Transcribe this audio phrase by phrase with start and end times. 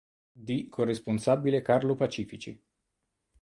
[0.47, 2.59] D con responsabile Carlo Pacifici.